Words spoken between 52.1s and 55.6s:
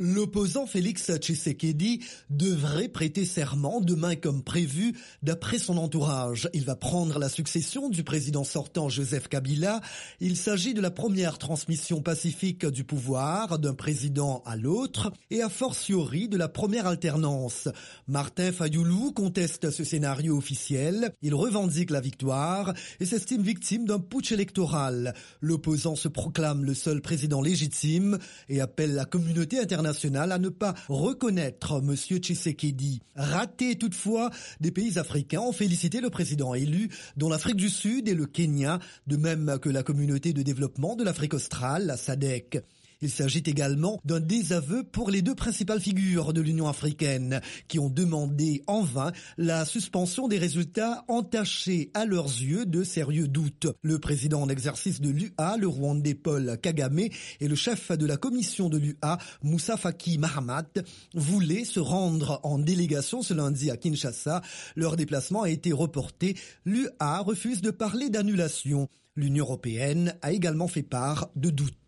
yeux de sérieux doutes. Le président en exercice de l'UA,